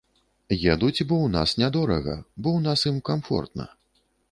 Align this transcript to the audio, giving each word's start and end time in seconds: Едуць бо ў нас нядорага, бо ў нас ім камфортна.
Едуць 0.73 1.05
бо 1.11 1.15
ў 1.17 1.33
нас 1.35 1.53
нядорага, 1.65 2.17
бо 2.41 2.49
ў 2.57 2.59
нас 2.71 2.89
ім 2.95 2.99
камфортна. 3.13 3.71